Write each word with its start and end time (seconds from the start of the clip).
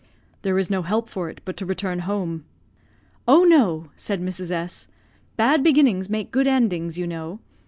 "There 0.41 0.57
is 0.57 0.71
no 0.71 0.81
help 0.81 1.09
for 1.09 1.29
it 1.29 1.41
but 1.45 1.55
to 1.57 1.65
return 1.67 1.99
home." 1.99 2.43
"Oh, 3.27 3.43
no," 3.43 3.91
said 3.95 4.19
Mrs. 4.19 4.49
S; 4.49 4.87
"bad 5.37 5.61
beginnings 5.61 6.09
make 6.09 6.31
good 6.31 6.47
endings, 6.47 6.97
you 6.97 7.05
know. 7.05 7.39